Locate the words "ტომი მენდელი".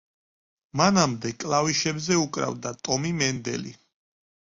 2.89-3.75